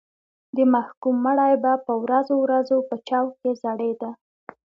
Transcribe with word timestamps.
د 0.57 0.57
محکوم 0.73 1.15
مړی 1.25 1.53
به 1.63 1.73
په 1.85 1.93
ورځو 2.03 2.35
ورځو 2.45 2.77
په 2.89 2.95
چوک 3.07 3.29
کې 3.41 3.51
ځړېده. 3.61 4.09